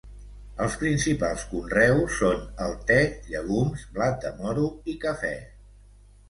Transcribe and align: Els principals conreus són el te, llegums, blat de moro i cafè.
Els 0.63 0.75
principals 0.83 1.43
conreus 1.51 2.15
són 2.21 2.39
el 2.69 2.73
te, 2.93 2.97
llegums, 3.35 3.85
blat 3.99 4.19
de 4.25 4.33
moro 4.41 4.65
i 4.95 4.97
cafè. 5.07 5.33